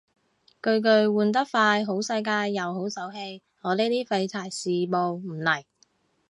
[0.63, 5.63] 巨巨換得快好世界又好手氣，我呢啲廢柴羨慕唔嚟